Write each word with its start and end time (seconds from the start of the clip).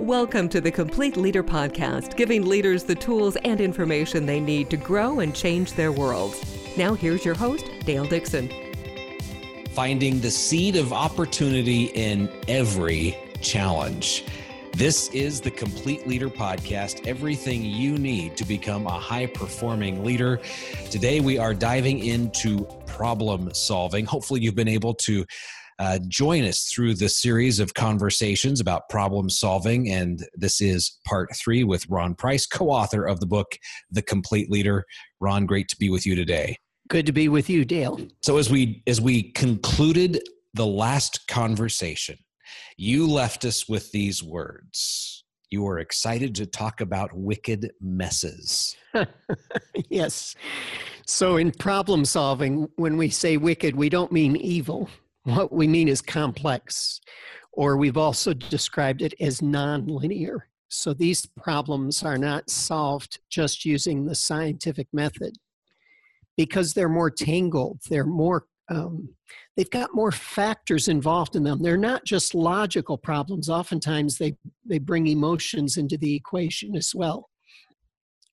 Welcome 0.00 0.48
to 0.48 0.60
the 0.60 0.72
Complete 0.72 1.16
Leader 1.16 1.44
Podcast, 1.44 2.16
giving 2.16 2.44
leaders 2.44 2.82
the 2.82 2.96
tools 2.96 3.36
and 3.44 3.60
information 3.60 4.26
they 4.26 4.40
need 4.40 4.68
to 4.70 4.76
grow 4.76 5.20
and 5.20 5.32
change 5.32 5.74
their 5.74 5.92
worlds. 5.92 6.76
Now, 6.76 6.94
here's 6.94 7.24
your 7.24 7.36
host, 7.36 7.70
Dale 7.86 8.04
Dixon. 8.04 8.50
Finding 9.70 10.18
the 10.18 10.32
seed 10.32 10.74
of 10.74 10.92
opportunity 10.92 11.84
in 11.94 12.28
every 12.48 13.16
challenge. 13.40 14.24
This 14.72 15.10
is 15.10 15.40
the 15.40 15.52
Complete 15.52 16.08
Leader 16.08 16.28
Podcast, 16.28 17.06
everything 17.06 17.64
you 17.64 17.96
need 17.96 18.36
to 18.36 18.44
become 18.44 18.88
a 18.88 18.98
high 18.98 19.26
performing 19.26 20.02
leader. 20.02 20.40
Today, 20.90 21.20
we 21.20 21.38
are 21.38 21.54
diving 21.54 22.00
into 22.00 22.64
problem 22.84 23.54
solving. 23.54 24.06
Hopefully, 24.06 24.40
you've 24.40 24.56
been 24.56 24.66
able 24.66 24.94
to 24.94 25.24
uh, 25.78 25.98
join 26.08 26.44
us 26.44 26.64
through 26.64 26.94
the 26.94 27.08
series 27.08 27.60
of 27.60 27.74
conversations 27.74 28.60
about 28.60 28.88
problem 28.88 29.28
solving. 29.28 29.90
And 29.90 30.24
this 30.34 30.60
is 30.60 30.98
part 31.06 31.34
three 31.36 31.64
with 31.64 31.88
Ron 31.88 32.14
Price, 32.14 32.46
co 32.46 32.70
author 32.70 33.04
of 33.04 33.20
the 33.20 33.26
book, 33.26 33.56
The 33.90 34.02
Complete 34.02 34.50
Leader. 34.50 34.84
Ron, 35.20 35.46
great 35.46 35.68
to 35.68 35.76
be 35.76 35.90
with 35.90 36.06
you 36.06 36.14
today. 36.14 36.56
Good 36.88 37.06
to 37.06 37.12
be 37.12 37.28
with 37.28 37.48
you, 37.48 37.64
Dale. 37.64 37.98
So 38.22 38.36
as 38.36 38.50
we 38.50 38.82
as 38.86 39.00
we 39.00 39.32
concluded 39.32 40.22
the 40.52 40.66
last 40.66 41.26
conversation, 41.28 42.18
you 42.76 43.08
left 43.08 43.44
us 43.44 43.68
with 43.68 43.90
these 43.90 44.22
words. 44.22 45.24
You 45.50 45.66
are 45.68 45.78
excited 45.78 46.34
to 46.36 46.46
talk 46.46 46.80
about 46.80 47.10
wicked 47.14 47.70
messes. 47.80 48.76
yes. 49.88 50.34
So 51.06 51.36
in 51.36 51.52
problem 51.52 52.04
solving, 52.04 52.68
when 52.76 52.96
we 52.96 53.08
say 53.08 53.36
wicked, 53.36 53.76
we 53.76 53.88
don't 53.88 54.10
mean 54.10 54.36
evil. 54.36 54.88
What 55.24 55.52
we 55.52 55.66
mean 55.66 55.88
is 55.88 56.02
complex, 56.02 57.00
or 57.52 57.76
we've 57.76 57.96
also 57.96 58.34
described 58.34 59.02
it 59.02 59.14
as 59.20 59.40
nonlinear. 59.40 60.40
So 60.68 60.92
these 60.92 61.26
problems 61.36 62.02
are 62.02 62.18
not 62.18 62.50
solved 62.50 63.20
just 63.30 63.64
using 63.64 64.04
the 64.04 64.14
scientific 64.14 64.88
method 64.92 65.36
because 66.36 66.74
they're 66.74 66.88
more 66.88 67.10
tangled, 67.10 67.80
they're 67.88 68.06
more 68.06 68.46
um, 68.70 69.10
they've 69.56 69.70
got 69.70 69.94
more 69.94 70.10
factors 70.10 70.88
involved 70.88 71.36
in 71.36 71.44
them. 71.44 71.62
They're 71.62 71.76
not 71.76 72.04
just 72.04 72.34
logical 72.34 72.96
problems. 72.96 73.48
Oftentimes, 73.48 74.18
they 74.18 74.36
they 74.64 74.78
bring 74.78 75.06
emotions 75.06 75.76
into 75.76 75.98
the 75.98 76.14
equation 76.14 76.74
as 76.74 76.94
well. 76.94 77.28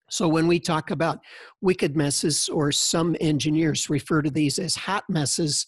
So 0.09 0.27
when 0.27 0.47
we 0.47 0.59
talk 0.59 0.91
about 0.91 1.19
wicked 1.61 1.95
messes, 1.95 2.49
or 2.49 2.71
some 2.71 3.15
engineers 3.21 3.89
refer 3.89 4.21
to 4.21 4.29
these 4.29 4.59
as 4.59 4.75
hot 4.75 5.05
messes, 5.09 5.65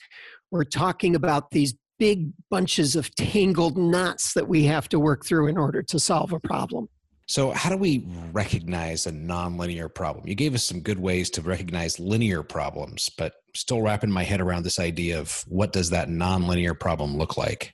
we're 0.54 0.64
talking 0.64 1.16
about 1.16 1.50
these 1.50 1.74
big 1.98 2.32
bunches 2.52 2.96
of 2.96 3.14
tangled 3.16 3.76
knots 3.76 4.34
that 4.34 4.48
we 4.48 4.64
have 4.66 4.88
to 4.88 5.00
work 5.00 5.26
through 5.26 5.48
in 5.48 5.58
order 5.58 5.82
to 5.82 6.00
solve 6.00 6.32
a 6.32 6.40
problem. 6.40 6.88
So, 7.26 7.52
how 7.52 7.72
do 7.72 7.78
we 7.78 8.06
recognize 8.32 9.08
a 9.08 9.12
nonlinear 9.12 9.94
problem? 9.94 10.28
You 10.28 10.36
gave 10.36 10.54
us 10.54 10.64
some 10.64 10.82
good 10.82 11.00
ways 11.00 11.32
to 11.32 11.42
recognize 11.42 12.00
linear 12.00 12.44
problems, 12.44 13.10
but 13.18 13.34
still 13.56 13.82
wrapping 13.82 14.12
my 14.12 14.24
head 14.24 14.42
around 14.42 14.62
this 14.62 14.78
idea 14.78 15.20
of 15.20 15.44
what 15.48 15.74
does 15.74 15.90
that 15.90 16.08
nonlinear 16.08 16.80
problem 16.80 17.18
look 17.18 17.36
like? 17.36 17.74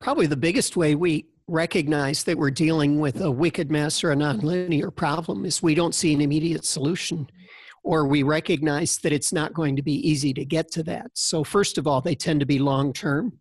Probably 0.00 0.26
the 0.26 0.36
biggest 0.36 0.76
way 0.76 0.96
we 0.96 1.26
recognize 1.46 2.24
that 2.24 2.38
we're 2.38 2.50
dealing 2.50 2.98
with 2.98 3.20
a 3.20 3.30
wicked 3.30 3.70
mess 3.70 4.02
or 4.02 4.10
a 4.10 4.16
nonlinear 4.16 4.92
problem 4.92 5.44
is 5.44 5.62
we 5.62 5.76
don't 5.76 5.94
see 5.94 6.12
an 6.12 6.20
immediate 6.20 6.64
solution 6.64 7.28
or 7.86 8.04
we 8.04 8.24
recognize 8.24 8.98
that 8.98 9.12
it's 9.12 9.32
not 9.32 9.54
going 9.54 9.76
to 9.76 9.82
be 9.82 9.94
easy 10.06 10.34
to 10.34 10.44
get 10.44 10.72
to 10.72 10.82
that. 10.82 11.08
So, 11.14 11.44
first 11.44 11.78
of 11.78 11.86
all, 11.86 12.00
they 12.00 12.16
tend 12.16 12.40
to 12.40 12.46
be 12.46 12.58
long 12.58 12.92
term 12.92 13.38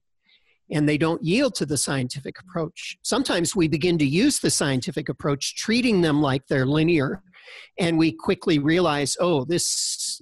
and 0.69 0.87
they 0.87 0.99
don't 0.99 1.23
yield 1.23 1.55
to 1.55 1.65
the 1.65 1.77
scientific 1.77 2.39
approach. 2.39 2.95
Sometimes 3.01 3.55
we 3.55 3.67
begin 3.67 3.97
to 3.97 4.05
use 4.05 4.39
the 4.39 4.51
scientific 4.51 5.09
approach, 5.09 5.55
treating 5.55 6.01
them 6.01 6.21
like 6.21 6.45
they're 6.45 6.67
linear, 6.67 7.23
and 7.79 7.97
we 7.97 8.11
quickly 8.11 8.59
realize, 8.59 9.17
oh, 9.19 9.45
this 9.45 10.21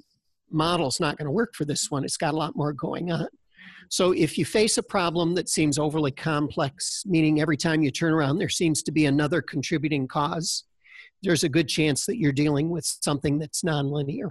model's 0.50 1.02
not 1.02 1.18
going 1.18 1.26
to 1.26 1.32
work 1.32 1.54
for 1.54 1.66
this 1.66 1.92
one. 1.92 2.06
It's 2.06 2.18
got 2.18 2.34
a 2.34 2.38
lot 2.38 2.56
more 2.56 2.72
going 2.72 3.12
on. 3.12 3.28
So, 3.90 4.14
if 4.14 4.38
you 4.38 4.46
face 4.46 4.78
a 4.78 4.84
problem 4.84 5.36
that 5.36 5.50
seems 5.50 5.78
overly 5.78 6.12
complex, 6.12 7.04
meaning 7.06 7.42
every 7.42 7.58
time 7.58 7.84
you 7.84 7.92
turn 7.92 8.14
around 8.14 8.38
there 8.38 8.48
seems 8.48 8.84
to 8.84 8.94
be 8.94 9.06
another 9.06 9.42
contributing 9.42 10.08
cause, 10.08 10.64
there's 11.24 11.44
a 11.44 11.50
good 11.50 11.68
chance 11.68 12.06
that 12.06 12.18
you're 12.18 12.32
dealing 12.32 12.70
with 12.70 12.86
something 12.86 13.40
that's 13.40 13.64
nonlinear. 13.64 14.30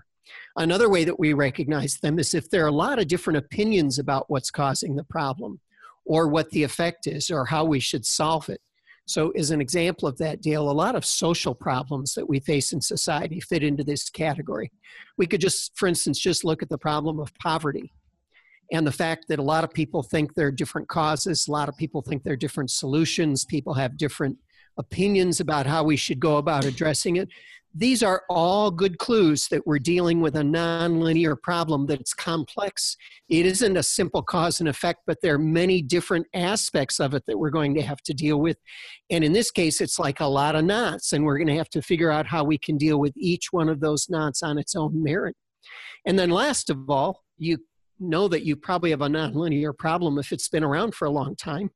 Another 0.56 0.88
way 0.88 1.04
that 1.04 1.18
we 1.18 1.32
recognize 1.32 1.96
them 1.96 2.18
is 2.18 2.34
if 2.34 2.48
there 2.50 2.64
are 2.64 2.68
a 2.68 2.72
lot 2.72 2.98
of 2.98 3.08
different 3.08 3.38
opinions 3.38 3.98
about 3.98 4.30
what's 4.30 4.50
causing 4.50 4.94
the 4.94 5.04
problem 5.04 5.58
or 6.04 6.28
what 6.28 6.50
the 6.50 6.62
effect 6.62 7.06
is 7.06 7.30
or 7.30 7.44
how 7.44 7.64
we 7.64 7.80
should 7.80 8.06
solve 8.06 8.48
it. 8.48 8.60
So, 9.04 9.30
as 9.30 9.50
an 9.50 9.60
example 9.60 10.06
of 10.06 10.16
that, 10.18 10.42
Dale, 10.42 10.70
a 10.70 10.72
lot 10.72 10.94
of 10.94 11.04
social 11.04 11.56
problems 11.56 12.14
that 12.14 12.28
we 12.28 12.38
face 12.38 12.72
in 12.72 12.80
society 12.80 13.40
fit 13.40 13.64
into 13.64 13.82
this 13.82 14.08
category. 14.08 14.70
We 15.18 15.26
could 15.26 15.40
just, 15.40 15.76
for 15.76 15.88
instance, 15.88 16.20
just 16.20 16.44
look 16.44 16.62
at 16.62 16.68
the 16.68 16.78
problem 16.78 17.18
of 17.18 17.34
poverty 17.34 17.92
and 18.72 18.86
the 18.86 18.92
fact 18.92 19.26
that 19.28 19.38
a 19.38 19.42
lot 19.42 19.64
of 19.64 19.72
people 19.72 20.02
think 20.02 20.34
there 20.34 20.46
are 20.46 20.52
different 20.52 20.88
causes, 20.88 21.46
a 21.46 21.52
lot 21.52 21.68
of 21.68 21.76
people 21.76 22.00
think 22.00 22.22
there 22.22 22.32
are 22.32 22.36
different 22.36 22.70
solutions, 22.70 23.44
people 23.44 23.74
have 23.74 23.98
different 23.98 24.38
opinions 24.76 25.40
about 25.40 25.66
how 25.66 25.84
we 25.84 25.96
should 25.96 26.20
go 26.20 26.36
about 26.36 26.64
addressing 26.64 27.16
it. 27.16 27.28
These 27.74 28.02
are 28.02 28.24
all 28.28 28.70
good 28.70 28.98
clues 28.98 29.48
that 29.48 29.66
we're 29.66 29.78
dealing 29.78 30.20
with 30.20 30.36
a 30.36 30.42
nonlinear 30.42 31.40
problem 31.40 31.86
that's 31.86 32.12
complex. 32.12 32.98
It 33.30 33.46
isn't 33.46 33.78
a 33.78 33.82
simple 33.82 34.22
cause 34.22 34.60
and 34.60 34.68
effect, 34.68 35.00
but 35.06 35.22
there 35.22 35.36
are 35.36 35.38
many 35.38 35.80
different 35.80 36.26
aspects 36.34 37.00
of 37.00 37.14
it 37.14 37.24
that 37.26 37.38
we're 37.38 37.48
going 37.48 37.74
to 37.76 37.82
have 37.82 38.02
to 38.02 38.12
deal 38.12 38.38
with. 38.40 38.58
And 39.08 39.24
in 39.24 39.32
this 39.32 39.50
case, 39.50 39.80
it's 39.80 39.98
like 39.98 40.20
a 40.20 40.26
lot 40.26 40.54
of 40.54 40.66
knots, 40.66 41.14
and 41.14 41.24
we're 41.24 41.38
going 41.38 41.48
to 41.48 41.56
have 41.56 41.70
to 41.70 41.80
figure 41.80 42.10
out 42.10 42.26
how 42.26 42.44
we 42.44 42.58
can 42.58 42.76
deal 42.76 43.00
with 43.00 43.14
each 43.16 43.52
one 43.52 43.70
of 43.70 43.80
those 43.80 44.10
knots 44.10 44.42
on 44.42 44.58
its 44.58 44.76
own 44.76 45.02
merit. 45.02 45.34
And 46.04 46.18
then, 46.18 46.28
last 46.28 46.68
of 46.68 46.90
all, 46.90 47.24
you 47.38 47.56
know 47.98 48.28
that 48.28 48.44
you 48.44 48.54
probably 48.54 48.90
have 48.90 49.00
a 49.00 49.08
nonlinear 49.08 49.76
problem 49.76 50.18
if 50.18 50.30
it's 50.30 50.48
been 50.48 50.64
around 50.64 50.94
for 50.94 51.06
a 51.06 51.10
long 51.10 51.36
time 51.36 51.70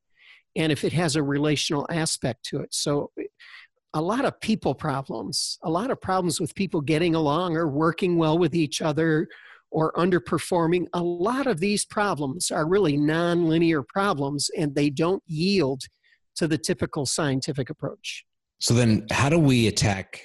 and 0.57 0.73
if 0.73 0.85
it 0.85 0.93
has 0.93 1.17
a 1.17 1.23
relational 1.23 1.87
aspect 1.91 2.45
to 2.47 2.61
it. 2.61 2.75
So, 2.75 3.11
a 3.95 4.01
lot 4.01 4.27
of 4.27 4.39
people 4.41 4.75
problems, 4.75 5.59
a 5.63 5.71
lot 5.71 5.91
of 5.91 6.01
problems 6.01 6.39
with 6.39 6.55
people 6.55 6.83
getting 6.83 7.15
along 7.15 7.57
or 7.57 7.67
working 7.67 8.19
well 8.19 8.37
with 8.37 8.55
each 8.55 8.83
other 8.83 9.27
or 9.71 9.93
underperforming, 9.93 10.87
a 10.93 11.03
lot 11.03 11.47
of 11.47 11.61
these 11.61 11.85
problems 11.87 12.51
are 12.51 12.69
really 12.69 12.99
nonlinear 12.99 13.87
problems 13.89 14.51
and 14.59 14.75
they 14.75 14.91
don't 14.91 15.23
yield 15.27 15.85
to 16.35 16.47
the 16.47 16.59
typical 16.59 17.07
scientific 17.07 17.71
approach. 17.71 18.25
So, 18.59 18.75
then 18.75 19.07
how 19.11 19.29
do 19.29 19.39
we 19.39 19.67
attack 19.69 20.21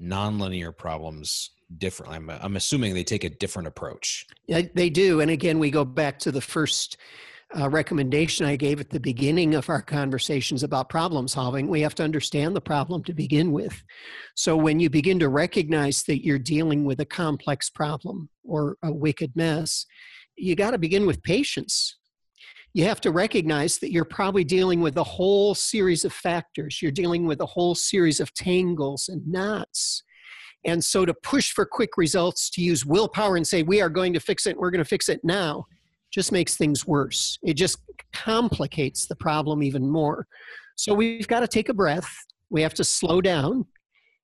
nonlinear 0.00 0.76
problems 0.76 1.50
differently? 1.76 2.16
I'm, 2.16 2.30
I'm 2.30 2.56
assuming 2.56 2.94
they 2.94 3.04
take 3.04 3.24
a 3.24 3.30
different 3.30 3.68
approach. 3.68 4.26
Yeah, 4.46 4.62
they 4.74 4.90
do. 4.90 5.20
And 5.20 5.30
again, 5.30 5.58
we 5.58 5.70
go 5.70 5.84
back 5.84 6.18
to 6.20 6.32
the 6.32 6.40
first 6.40 6.96
uh, 7.56 7.68
recommendation 7.70 8.44
I 8.44 8.56
gave 8.56 8.80
at 8.80 8.90
the 8.90 9.00
beginning 9.00 9.54
of 9.54 9.70
our 9.70 9.80
conversations 9.80 10.62
about 10.62 10.90
problem 10.90 11.26
solving, 11.28 11.68
we 11.68 11.80
have 11.80 11.94
to 11.96 12.04
understand 12.04 12.54
the 12.54 12.60
problem 12.60 13.02
to 13.04 13.14
begin 13.14 13.52
with. 13.52 13.82
So 14.34 14.56
when 14.56 14.80
you 14.80 14.90
begin 14.90 15.18
to 15.20 15.28
recognize 15.28 16.02
that 16.04 16.24
you're 16.24 16.38
dealing 16.38 16.84
with 16.84 17.00
a 17.00 17.06
complex 17.06 17.70
problem 17.70 18.28
or 18.44 18.76
a 18.82 18.92
wicked 18.92 19.32
mess, 19.34 19.86
you 20.36 20.54
got 20.56 20.72
to 20.72 20.78
begin 20.78 21.06
with 21.06 21.22
patience. 21.22 21.96
You 22.74 22.84
have 22.84 23.00
to 23.00 23.10
recognize 23.10 23.78
that 23.78 23.92
you're 23.92 24.04
probably 24.04 24.44
dealing 24.44 24.82
with 24.82 24.96
a 24.98 25.04
whole 25.04 25.54
series 25.54 26.04
of 26.04 26.12
factors. 26.12 26.80
You're 26.82 26.92
dealing 26.92 27.26
with 27.26 27.40
a 27.40 27.46
whole 27.46 27.74
series 27.74 28.20
of 28.20 28.32
tangles 28.34 29.08
and 29.08 29.26
knots. 29.26 30.02
And 30.64 30.84
so 30.84 31.06
to 31.06 31.14
push 31.14 31.52
for 31.52 31.64
quick 31.64 31.96
results, 31.96 32.50
to 32.50 32.60
use 32.60 32.84
willpower 32.84 33.36
and 33.36 33.46
say, 33.46 33.62
we 33.62 33.80
are 33.80 33.88
going 33.88 34.12
to 34.12 34.20
fix 34.20 34.46
it, 34.46 34.56
we're 34.56 34.70
going 34.70 34.84
to 34.84 34.88
fix 34.88 35.08
it 35.08 35.20
now, 35.24 35.64
just 36.18 36.32
makes 36.32 36.56
things 36.56 36.84
worse. 36.84 37.38
It 37.44 37.54
just 37.54 37.78
complicates 38.12 39.06
the 39.06 39.14
problem 39.14 39.62
even 39.62 39.88
more. 39.88 40.26
So 40.74 40.92
we've 40.92 41.28
got 41.28 41.40
to 41.40 41.46
take 41.46 41.68
a 41.68 41.74
breath. 41.74 42.12
We 42.50 42.60
have 42.62 42.74
to 42.74 42.82
slow 42.82 43.20
down 43.20 43.66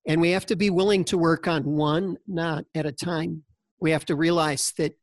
and 0.09 0.21
we 0.21 0.31
have 0.31 0.45
to 0.47 0.57
be 0.57 0.71
willing 0.71 1.05
to 1.05 1.17
work 1.17 1.47
on 1.47 1.63
one 1.63 2.17
knot 2.27 2.65
at 2.75 2.85
a 2.85 2.91
time. 2.91 3.45
We 3.81 3.93
have 3.93 4.05
to 4.07 4.17
realize 4.17 4.73
that 4.77 4.95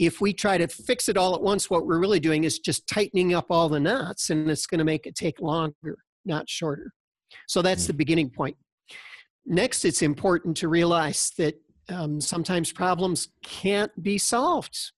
if 0.00 0.20
we 0.20 0.32
try 0.32 0.58
to 0.58 0.66
fix 0.66 1.08
it 1.08 1.16
all 1.16 1.36
at 1.36 1.40
once, 1.40 1.70
what 1.70 1.86
we're 1.86 2.00
really 2.00 2.18
doing 2.18 2.42
is 2.42 2.58
just 2.58 2.88
tightening 2.88 3.32
up 3.32 3.46
all 3.48 3.68
the 3.68 3.78
knots 3.78 4.30
and 4.30 4.50
it's 4.50 4.66
going 4.66 4.80
to 4.80 4.84
make 4.84 5.06
it 5.06 5.14
take 5.14 5.40
longer, 5.40 5.98
not 6.24 6.48
shorter. 6.48 6.90
So 7.46 7.62
that's 7.62 7.86
the 7.86 7.92
mm. 7.92 7.98
beginning 7.98 8.30
point. 8.30 8.56
Next, 9.46 9.84
it's 9.84 10.02
important 10.02 10.56
to 10.56 10.66
realize 10.66 11.30
that 11.38 11.54
um, 11.88 12.20
sometimes 12.20 12.72
problems 12.72 13.28
can't 13.44 13.92
be 14.02 14.18
solved 14.18 14.90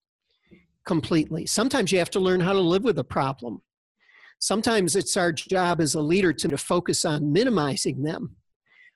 completely. 0.85 1.47
Sometimes 1.47 1.93
you 1.93 1.99
have 1.99 2.11
to 2.11 2.21
learn 2.21 2.41
how 2.41 2.53
to 2.53 2.61
live 2.61 2.85
with 2.85 2.99
a 2.99 3.05
problem. 3.05 3.63
Sometimes 4.39 4.97
it's 4.97 5.17
our 5.17 5.33
job 5.33 5.81
as 5.81 5.95
a 5.95 6.01
leader 6.01 6.33
to, 6.33 6.49
to 6.49 6.59
focus 6.59 7.05
on 7.05 7.33
minimizing 7.33 8.03
them. 8.03 8.37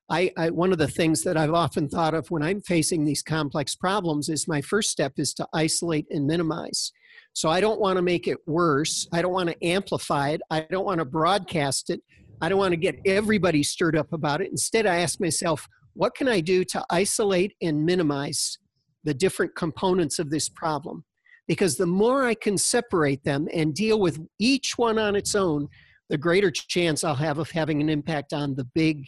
I, 0.09 0.33
I, 0.37 0.51
one 0.51 0.73
of 0.73 0.79
the 0.79 0.89
things 0.89 1.23
that 1.23 1.37
I've 1.37 1.55
often 1.55 1.89
thought 1.89 2.15
of 2.15 2.31
when 2.31 2.43
I'm 2.43 2.61
facing 2.61 3.05
these 3.05 3.23
complex 3.23 3.75
problems 3.75 4.29
is 4.29 4.47
my 4.47 4.61
first 4.61 4.91
step 4.91 5.15
is 5.17 5.35
to 5.35 5.47
isolate 5.53 6.07
and 6.11 6.27
minimize. 6.27 6.93
So 7.33 7.49
I 7.49 7.61
don't 7.61 7.81
want 7.81 7.97
to 7.97 8.03
make 8.03 8.29
it 8.29 8.39
worse. 8.47 9.09
I 9.13 9.23
don't 9.23 9.33
want 9.33 9.49
to 9.49 9.65
amplify 9.65 10.31
it. 10.31 10.43
I 10.51 10.67
don't 10.71 10.85
want 10.85 10.99
to 10.99 11.05
broadcast 11.05 11.91
it. 11.91 12.03
I 12.41 12.49
don't 12.49 12.59
want 12.59 12.73
to 12.73 12.77
get 12.77 13.01
everybody 13.05 13.63
stirred 13.63 13.97
up 13.97 14.13
about 14.13 14.41
it. 14.41 14.51
Instead, 14.51 14.87
I 14.87 14.99
ask 14.99 15.21
myself, 15.21 15.67
what 15.95 16.15
can 16.15 16.29
I 16.29 16.41
do 16.41 16.65
to 16.65 16.85
isolate 16.91 17.55
and 17.63 17.85
minimize 17.85 18.59
the 19.05 19.15
different 19.15 19.57
components 19.57 20.19
of 20.19 20.31
this 20.31 20.49
problem? 20.49 21.05
Because 21.47 21.77
the 21.77 21.87
more 21.87 22.25
I 22.25 22.35
can 22.35 22.59
separate 22.59 23.23
them 23.25 23.49
and 23.55 23.75
deal 23.75 24.01
with 24.01 24.21
each 24.39 24.77
one 24.77 24.99
on 24.99 25.15
its 25.15 25.35
own, 25.35 25.69
the 26.09 26.19
greater 26.19 26.51
chance 26.51 27.05
I'll 27.05 27.15
have 27.15 27.39
of 27.39 27.51
having 27.51 27.81
an 27.81 27.89
impact 27.89 28.33
on 28.33 28.55
the 28.55 28.65
big 28.75 29.07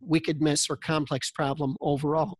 wicked 0.00 0.40
mess 0.40 0.68
or 0.68 0.76
complex 0.76 1.30
problem 1.30 1.76
overall. 1.80 2.38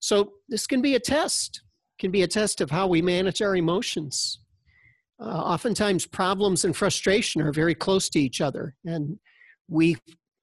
So 0.00 0.32
this 0.48 0.66
can 0.66 0.80
be 0.80 0.94
a 0.94 1.00
test, 1.00 1.62
can 1.98 2.10
be 2.10 2.22
a 2.22 2.28
test 2.28 2.60
of 2.60 2.70
how 2.70 2.86
we 2.86 3.02
manage 3.02 3.42
our 3.42 3.56
emotions. 3.56 4.40
Uh, 5.20 5.24
oftentimes 5.24 6.06
problems 6.06 6.64
and 6.64 6.76
frustration 6.76 7.42
are 7.42 7.52
very 7.52 7.74
close 7.74 8.08
to 8.08 8.20
each 8.20 8.40
other 8.40 8.76
and 8.84 9.18
we 9.68 9.96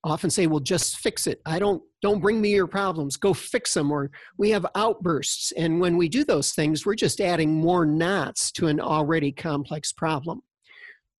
often 0.05 0.29
say 0.29 0.45
well 0.45 0.59
just 0.59 0.97
fix 0.97 1.25
it 1.25 1.41
i 1.45 1.57
don't 1.57 1.81
don't 2.01 2.21
bring 2.21 2.39
me 2.39 2.51
your 2.51 2.67
problems 2.67 3.17
go 3.17 3.33
fix 3.33 3.73
them 3.73 3.91
or 3.91 4.11
we 4.37 4.51
have 4.51 4.65
outbursts 4.75 5.51
and 5.53 5.79
when 5.81 5.97
we 5.97 6.07
do 6.07 6.23
those 6.23 6.51
things 6.51 6.85
we're 6.85 6.93
just 6.93 7.19
adding 7.19 7.51
more 7.51 7.85
knots 7.85 8.51
to 8.51 8.67
an 8.67 8.79
already 8.79 9.31
complex 9.31 9.91
problem 9.91 10.41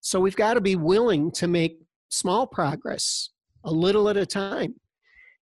so 0.02 0.20
we've 0.20 0.36
got 0.36 0.54
to 0.54 0.62
be 0.62 0.76
willing 0.76 1.32
to 1.32 1.48
make 1.48 1.80
small 2.10 2.46
progress 2.46 3.32
a 3.64 3.72
little 3.72 4.08
at 4.08 4.18
a 4.18 4.26
time 4.26 4.76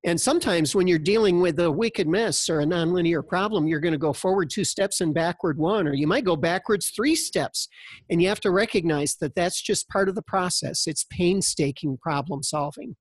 and 0.04 0.20
sometimes 0.20 0.74
when 0.74 0.88
you're 0.88 0.98
dealing 0.98 1.40
with 1.40 1.60
a 1.60 1.70
wicked 1.70 2.08
mess 2.08 2.50
or 2.50 2.60
a 2.60 2.64
nonlinear 2.64 3.24
problem, 3.26 3.68
you're 3.68 3.78
going 3.78 3.92
to 3.92 3.98
go 3.98 4.12
forward 4.12 4.50
two 4.50 4.64
steps 4.64 5.00
and 5.00 5.14
backward 5.14 5.58
one, 5.58 5.86
or 5.86 5.94
you 5.94 6.08
might 6.08 6.24
go 6.24 6.34
backwards 6.34 6.90
three 6.90 7.14
steps. 7.14 7.68
And 8.10 8.20
you 8.20 8.26
have 8.28 8.40
to 8.40 8.50
recognize 8.50 9.14
that 9.20 9.36
that's 9.36 9.62
just 9.62 9.88
part 9.88 10.08
of 10.08 10.16
the 10.16 10.22
process. 10.22 10.88
It's 10.88 11.06
painstaking 11.08 11.98
problem 11.98 12.42
solving. 12.42 12.96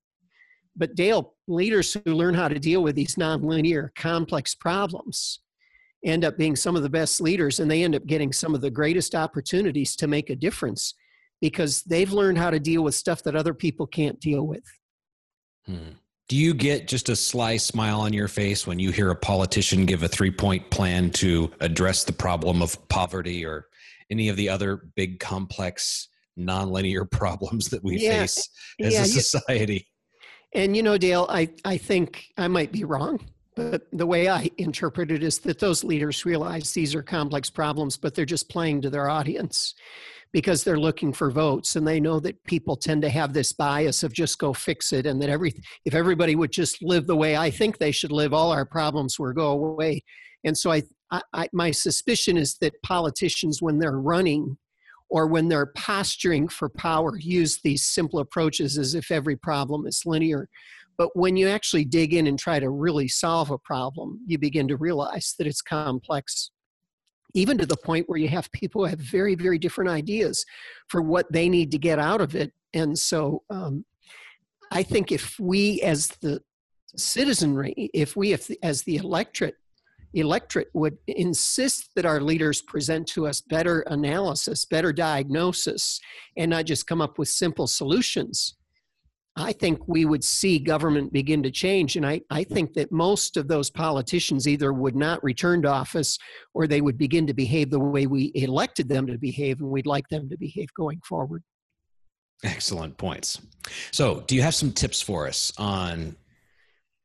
But 0.76 0.94
Dale, 0.94 1.34
leaders 1.48 1.92
who 1.92 2.14
learn 2.14 2.34
how 2.34 2.48
to 2.48 2.58
deal 2.58 2.82
with 2.82 2.94
these 2.94 3.16
nonlinear, 3.16 3.90
complex 3.94 4.54
problems 4.54 5.40
end 6.04 6.24
up 6.24 6.36
being 6.36 6.56
some 6.56 6.76
of 6.76 6.82
the 6.82 6.90
best 6.90 7.20
leaders, 7.20 7.60
and 7.60 7.70
they 7.70 7.84
end 7.84 7.94
up 7.94 8.06
getting 8.06 8.32
some 8.32 8.54
of 8.54 8.60
the 8.60 8.70
greatest 8.70 9.14
opportunities 9.14 9.94
to 9.96 10.06
make 10.06 10.30
a 10.30 10.36
difference 10.36 10.94
because 11.40 11.82
they've 11.82 12.12
learned 12.12 12.38
how 12.38 12.50
to 12.50 12.60
deal 12.60 12.82
with 12.82 12.94
stuff 12.94 13.22
that 13.22 13.36
other 13.36 13.54
people 13.54 13.86
can't 13.86 14.18
deal 14.20 14.46
with. 14.46 14.64
Hmm. 15.66 15.90
Do 16.28 16.36
you 16.36 16.54
get 16.54 16.88
just 16.88 17.08
a 17.08 17.16
sly 17.16 17.56
smile 17.56 18.00
on 18.00 18.12
your 18.12 18.28
face 18.28 18.66
when 18.66 18.78
you 18.78 18.90
hear 18.90 19.10
a 19.10 19.16
politician 19.16 19.84
give 19.84 20.02
a 20.02 20.08
three 20.08 20.30
point 20.30 20.70
plan 20.70 21.10
to 21.10 21.50
address 21.60 22.04
the 22.04 22.12
problem 22.12 22.62
of 22.62 22.88
poverty 22.88 23.44
or 23.44 23.66
any 24.10 24.28
of 24.28 24.36
the 24.36 24.48
other 24.48 24.88
big, 24.96 25.20
complex, 25.20 26.08
nonlinear 26.38 27.10
problems 27.10 27.68
that 27.68 27.84
we 27.84 27.98
yeah, 27.98 28.20
face 28.20 28.48
as 28.80 28.94
yeah, 28.94 29.02
a 29.02 29.04
society? 29.04 29.86
And 30.54 30.76
you 30.76 30.82
know, 30.82 30.98
Dale, 30.98 31.26
I, 31.28 31.48
I 31.64 31.76
think 31.76 32.26
I 32.36 32.48
might 32.48 32.72
be 32.72 32.84
wrong, 32.84 33.20
but 33.54 33.86
the 33.92 34.06
way 34.06 34.28
I 34.28 34.50
interpret 34.58 35.10
it 35.10 35.22
is 35.22 35.38
that 35.40 35.58
those 35.58 35.84
leaders 35.84 36.24
realize 36.24 36.72
these 36.72 36.94
are 36.94 37.02
complex 37.02 37.50
problems, 37.50 37.96
but 37.96 38.14
they're 38.14 38.24
just 38.24 38.48
playing 38.48 38.82
to 38.82 38.90
their 38.90 39.08
audience 39.08 39.74
because 40.32 40.64
they're 40.64 40.78
looking 40.78 41.12
for 41.12 41.30
votes. 41.30 41.76
And 41.76 41.86
they 41.86 42.00
know 42.00 42.18
that 42.20 42.42
people 42.44 42.76
tend 42.76 43.02
to 43.02 43.10
have 43.10 43.32
this 43.32 43.52
bias 43.52 44.02
of 44.02 44.12
just 44.12 44.38
go 44.38 44.52
fix 44.52 44.92
it 44.92 45.06
and 45.06 45.20
that 45.22 45.28
every 45.28 45.54
if 45.84 45.94
everybody 45.94 46.34
would 46.34 46.52
just 46.52 46.82
live 46.82 47.06
the 47.06 47.16
way 47.16 47.36
I 47.36 47.50
think 47.50 47.78
they 47.78 47.92
should 47.92 48.12
live 48.12 48.32
all 48.32 48.50
our 48.50 48.64
problems 48.64 49.18
would 49.18 49.36
go 49.36 49.52
away. 49.52 50.02
And 50.44 50.56
so 50.56 50.72
I, 50.72 50.82
I 51.32 51.48
my 51.52 51.70
suspicion 51.70 52.36
is 52.36 52.56
that 52.60 52.80
politicians 52.82 53.60
when 53.60 53.78
they're 53.78 54.00
running 54.00 54.56
or 55.12 55.26
when 55.26 55.48
they're 55.48 55.72
posturing 55.76 56.48
for 56.48 56.68
power 56.68 57.16
use 57.18 57.60
these 57.62 57.82
simple 57.82 58.18
approaches 58.18 58.78
as 58.78 58.94
if 58.94 59.10
every 59.10 59.36
problem 59.36 59.86
is 59.86 60.02
linear 60.06 60.48
but 60.98 61.10
when 61.14 61.36
you 61.36 61.48
actually 61.48 61.84
dig 61.84 62.14
in 62.14 62.26
and 62.26 62.38
try 62.38 62.58
to 62.58 62.70
really 62.70 63.08
solve 63.08 63.50
a 63.50 63.58
problem 63.58 64.18
you 64.26 64.38
begin 64.38 64.66
to 64.66 64.76
realize 64.76 65.34
that 65.38 65.46
it's 65.46 65.62
complex 65.62 66.50
even 67.34 67.58
to 67.58 67.66
the 67.66 67.76
point 67.76 68.08
where 68.08 68.18
you 68.18 68.28
have 68.28 68.50
people 68.52 68.82
who 68.82 68.90
have 68.90 68.98
very, 68.98 69.34
very 69.34 69.58
different 69.58 69.90
ideas 69.90 70.44
for 70.88 71.00
what 71.00 71.30
they 71.32 71.48
need 71.48 71.70
to 71.70 71.78
get 71.78 71.98
out 71.98 72.20
of 72.20 72.34
it. 72.34 72.52
And 72.74 72.98
so 72.98 73.42
um, 73.50 73.84
I 74.70 74.82
think 74.82 75.12
if 75.12 75.38
we, 75.38 75.80
as 75.82 76.08
the 76.20 76.40
citizenry, 76.96 77.90
if 77.94 78.16
we, 78.16 78.32
if, 78.32 78.50
as 78.62 78.82
the 78.82 78.96
electorate, 78.96 79.56
electorate 80.14 80.68
would 80.74 80.98
insist 81.06 81.90
that 81.96 82.06
our 82.06 82.20
leaders 82.20 82.62
present 82.62 83.06
to 83.08 83.26
us 83.26 83.40
better 83.40 83.80
analysis, 83.88 84.64
better 84.64 84.92
diagnosis, 84.92 86.00
and 86.36 86.50
not 86.50 86.66
just 86.66 86.86
come 86.86 87.00
up 87.00 87.18
with 87.18 87.28
simple 87.28 87.66
solutions, 87.66 88.56
I 89.36 89.52
think 89.52 89.88
we 89.88 90.04
would 90.04 90.22
see 90.22 90.58
government 90.58 91.12
begin 91.12 91.42
to 91.42 91.50
change. 91.50 91.96
And 91.96 92.06
I, 92.06 92.20
I 92.30 92.44
think 92.44 92.74
that 92.74 92.92
most 92.92 93.38
of 93.38 93.48
those 93.48 93.70
politicians 93.70 94.46
either 94.46 94.72
would 94.72 94.94
not 94.94 95.24
return 95.24 95.62
to 95.62 95.68
office 95.68 96.18
or 96.52 96.66
they 96.66 96.82
would 96.82 96.98
begin 96.98 97.26
to 97.28 97.34
behave 97.34 97.70
the 97.70 97.78
way 97.78 98.06
we 98.06 98.30
elected 98.34 98.88
them 98.88 99.06
to 99.06 99.16
behave 99.16 99.60
and 99.60 99.70
we'd 99.70 99.86
like 99.86 100.06
them 100.08 100.28
to 100.28 100.36
behave 100.36 100.68
going 100.76 101.00
forward. 101.08 101.42
Excellent 102.44 102.98
points. 102.98 103.40
So, 103.92 104.24
do 104.26 104.34
you 104.34 104.42
have 104.42 104.54
some 104.54 104.72
tips 104.72 105.00
for 105.00 105.28
us 105.28 105.52
on 105.56 106.16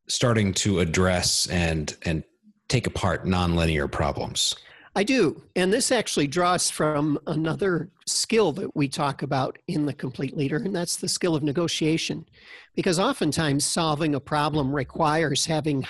starting 0.09 0.53
to 0.53 0.79
address 0.79 1.47
and 1.47 1.95
and 2.03 2.23
take 2.67 2.87
apart 2.87 3.25
nonlinear 3.25 3.91
problems? 3.91 4.55
I 4.97 5.03
do. 5.03 5.43
And 5.55 5.71
this 5.71 5.91
actually 5.91 6.25
draws 6.25 6.71
from 6.71 7.19
another 7.27 7.91
skill 8.07 8.51
that 8.53 8.75
we 8.75 8.87
talk 8.87 9.21
about 9.21 9.59
in 9.67 9.85
The 9.85 9.93
Complete 9.93 10.35
Leader, 10.35 10.57
and 10.57 10.75
that's 10.75 10.95
the 10.95 11.07
skill 11.07 11.35
of 11.35 11.43
negotiation. 11.43 12.25
Because 12.75 12.97
oftentimes 12.97 13.63
solving 13.63 14.15
a 14.15 14.19
problem 14.19 14.73
requires 14.73 15.45
having 15.45 15.85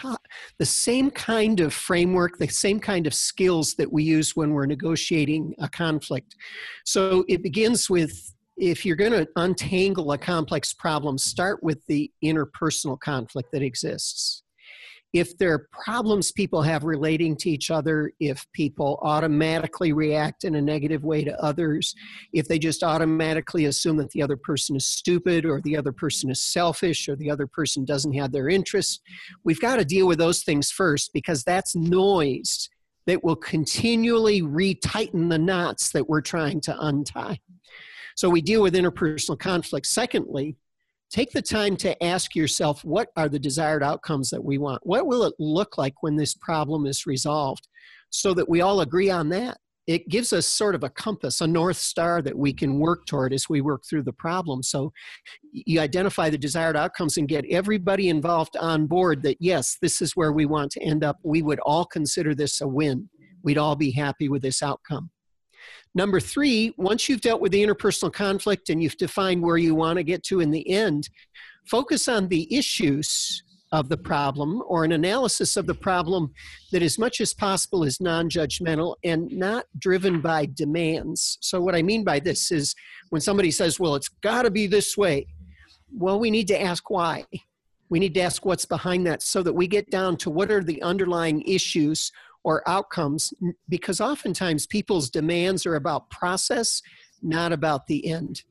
the 0.60 0.66
same 0.66 1.10
kind 1.10 1.62
of 1.62 1.74
framework, 1.74 2.38
the 2.38 2.50
same 2.50 2.82
kind 2.82 3.08
of 3.08 3.14
skills 3.14 3.76
that 3.76 3.90
we 3.90 4.04
use 4.04 4.36
when 4.36 4.52
we're 4.52 4.66
negotiating 4.66 5.56
a 5.60 5.70
conflict. 5.70 6.36
So 6.84 7.24
it 7.30 7.42
begins 7.42 7.90
with 7.90 8.34
if 8.58 8.86
you're 8.86 8.98
going 8.98 9.14
to 9.14 9.28
untangle 9.38 10.12
a 10.12 10.18
complex 10.18 10.74
problem, 10.74 11.18
start 11.18 11.64
with 11.64 11.86
the 11.86 12.12
interpersonal 12.22 13.00
conflict 13.00 13.54
that 13.54 13.62
exists 13.62 14.44
if 15.14 15.38
there 15.38 15.54
are 15.54 15.68
problems 15.72 16.32
people 16.32 16.62
have 16.62 16.84
relating 16.84 17.36
to 17.38 17.50
each 17.50 17.72
other, 17.72 18.12
if 18.20 18.46
people 18.54 19.00
automatically 19.02 19.94
react 19.94 20.44
in 20.44 20.56
a 20.56 20.62
negative 20.62 21.04
way 21.04 21.24
to 21.24 21.42
others, 21.42 21.96
if 22.34 22.48
they 22.48 22.60
just 22.60 22.84
automatically 22.84 23.66
assume 23.66 23.98
that 23.98 24.12
the 24.12 24.22
other 24.22 24.38
person 24.38 24.76
is 24.76 24.86
stupid 24.86 25.46
or 25.46 25.62
the 25.62 25.78
other 25.78 25.94
person 25.94 26.30
is 26.30 26.44
selfish 26.44 27.08
or 27.08 27.16
the 27.16 27.32
other 27.32 27.48
person 27.48 27.86
doesn't 27.86 28.14
have 28.14 28.32
their 28.32 28.50
interests, 28.50 29.00
we've 29.44 29.62
got 29.62 29.78
to 29.78 29.86
deal 29.86 30.08
with 30.08 30.18
those 30.18 30.44
things 30.44 30.70
first 30.72 31.12
because 31.14 31.44
that's 31.44 31.76
noise 31.76 32.70
that 33.06 33.24
will 33.24 33.38
continually 33.38 34.42
retighten 34.42 35.30
the 35.30 35.40
knots 35.40 35.92
that 35.92 36.08
we're 36.10 36.22
trying 36.22 36.60
to 36.60 36.78
untie. 36.80 37.40
So 38.16 38.30
we 38.30 38.42
deal 38.42 38.62
with 38.62 38.74
interpersonal 38.74 39.40
conflict. 39.40 39.86
Secondly, 39.86 40.58
take 41.10 41.32
the 41.32 41.42
time 41.42 41.76
to 41.78 42.04
ask 42.04 42.36
yourself 42.36 42.84
what 42.84 43.10
are 43.16 43.30
the 43.30 43.40
desired 43.40 43.84
outcomes 43.84 44.30
that 44.30 44.44
we 44.44 44.58
want? 44.58 44.82
What 44.84 45.08
will 45.08 45.24
it 45.24 45.34
look 45.40 45.78
like 45.78 46.02
when 46.02 46.16
this 46.16 46.34
problem 46.36 46.86
is 46.86 47.06
resolved? 47.06 47.68
So 48.10 48.34
that 48.34 48.50
we 48.50 48.62
all 48.62 48.82
agree 48.82 49.10
on 49.10 49.30
that. 49.30 49.58
It 49.86 50.10
gives 50.10 50.34
us 50.34 50.46
sort 50.46 50.76
of 50.76 50.84
a 50.84 50.90
compass, 50.90 51.40
a 51.40 51.48
North 51.48 51.78
Star 51.78 52.22
that 52.22 52.38
we 52.38 52.52
can 52.52 52.78
work 52.78 53.06
toward 53.06 53.34
as 53.34 53.48
we 53.48 53.62
work 53.62 53.84
through 53.90 54.04
the 54.04 54.12
problem. 54.12 54.62
So 54.62 54.92
you 55.54 55.80
identify 55.80 56.30
the 56.30 56.38
desired 56.38 56.76
outcomes 56.76 57.16
and 57.16 57.28
get 57.28 57.46
everybody 57.50 58.10
involved 58.10 58.58
on 58.58 58.88
board 58.88 59.24
that, 59.24 59.38
yes, 59.40 59.78
this 59.82 60.02
is 60.02 60.14
where 60.14 60.34
we 60.34 60.46
want 60.46 60.72
to 60.74 60.84
end 60.84 61.06
up. 61.06 61.18
We 61.24 61.42
would 61.42 61.60
all 61.62 61.86
consider 61.86 62.36
this 62.36 62.60
a 62.60 62.68
win. 62.68 63.10
We'd 63.44 63.58
all 63.58 63.78
be 63.78 63.92
happy 63.92 64.28
with 64.28 64.42
this 64.42 64.62
outcome. 64.62 65.10
Number 65.96 66.20
three, 66.20 66.74
once 66.78 67.10
you've 67.10 67.22
dealt 67.22 67.42
with 67.42 67.52
the 67.52 67.64
interpersonal 67.64 68.14
conflict 68.14 68.70
and 68.70 68.82
you've 68.82 68.98
defined 68.98 69.42
where 69.42 69.58
you 69.58 69.76
want 69.76 69.98
to 69.98 70.04
get 70.04 70.24
to 70.26 70.40
in 70.40 70.52
the 70.52 70.70
end, 70.70 71.10
focus 71.66 72.08
on 72.08 72.28
the 72.28 72.54
issues 72.56 73.44
of 73.72 73.90
the 73.90 73.98
problem 73.98 74.64
or 74.68 74.84
an 74.84 74.94
analysis 74.94 75.58
of 75.58 75.68
the 75.68 75.74
problem 75.74 76.32
that, 76.72 76.82
as 76.82 76.98
much 76.98 77.20
as 77.20 77.34
possible, 77.34 77.84
is 77.84 78.00
non 78.00 78.30
judgmental 78.30 78.96
and 79.04 79.30
not 79.32 79.66
driven 79.80 80.22
by 80.22 80.48
demands. 80.54 81.38
So, 81.42 81.60
what 81.60 81.76
I 81.76 81.82
mean 81.82 82.04
by 82.04 82.20
this 82.20 82.52
is 82.52 82.76
when 83.10 83.22
somebody 83.22 83.52
says, 83.52 83.80
Well, 83.80 83.96
it's 83.96 84.10
got 84.10 84.44
to 84.44 84.52
be 84.52 84.68
this 84.68 84.96
way, 84.98 85.28
well, 85.94 86.20
we 86.20 86.32
need 86.32 86.48
to 86.50 86.62
ask 86.62 86.90
why. 86.90 87.26
We 87.90 88.00
need 88.00 88.14
to 88.16 88.22
ask 88.22 88.46
what's 88.46 88.66
behind 88.66 89.08
that 89.08 89.24
so 89.24 89.42
that 89.44 89.54
we 89.54 89.68
get 89.68 89.90
down 89.90 90.18
to 90.18 90.30
what 90.30 90.52
are 90.52 90.64
the 90.64 90.82
underlying 90.82 91.42
issues 91.44 92.12
or 92.48 92.64
outcomes 92.66 93.34
because 93.68 94.00
oftentimes 94.00 94.66
people's 94.66 95.10
demands 95.10 95.66
are 95.66 95.76
about 95.76 96.10
process, 96.10 96.82
not 97.22 97.52
about 97.52 97.86
the 97.88 98.10
end. 98.10 98.42